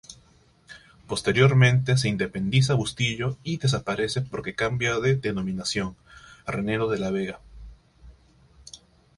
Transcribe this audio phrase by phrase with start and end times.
[1.05, 5.95] Posteriormente se independiza Bustillo y desaparece porque cambia de denominación:
[6.47, 7.39] Renedo de la Vega.